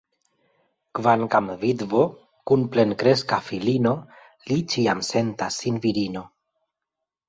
Kvankam 0.99 1.51
vidvo, 1.65 2.01
kun 2.53 2.65
plenkreska 2.77 3.41
filino, 3.53 3.95
li 4.51 4.61
ĉiam 4.75 5.09
sentas 5.15 5.65
sin 5.65 5.83
virino. 5.89 6.31